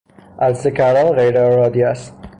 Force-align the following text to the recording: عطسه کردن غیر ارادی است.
عطسه 0.39 0.71
کردن 0.71 1.11
غیر 1.13 1.39
ارادی 1.39 1.83
است. 1.83 2.13